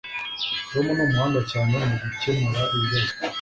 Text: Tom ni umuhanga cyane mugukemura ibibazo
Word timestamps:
Tom 0.71 0.85
ni 0.95 1.01
umuhanga 1.05 1.39
cyane 1.51 1.73
mugukemura 1.89 2.61
ibibazo 2.75 3.11